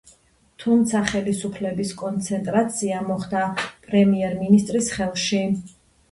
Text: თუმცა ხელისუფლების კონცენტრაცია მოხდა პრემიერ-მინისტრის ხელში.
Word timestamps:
თუმცა 0.61 0.99
ხელისუფლების 1.09 1.91
კონცენტრაცია 1.99 3.01
მოხდა 3.09 3.43
პრემიერ-მინისტრის 3.89 4.89
ხელში. 4.95 5.43